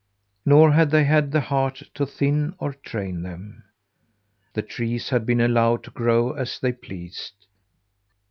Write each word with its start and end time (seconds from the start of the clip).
Nor 0.47 0.71
had 0.71 0.89
they 0.89 1.03
had 1.03 1.31
the 1.31 1.41
heart 1.41 1.83
to 1.93 2.07
thin 2.07 2.55
or 2.57 2.73
train 2.73 3.21
them. 3.21 3.65
The 4.55 4.63
trees 4.63 5.09
had 5.09 5.27
been 5.27 5.39
allowed 5.39 5.83
to 5.83 5.91
grow 5.91 6.31
as 6.33 6.59
they 6.59 6.71
pleased. 6.73 7.45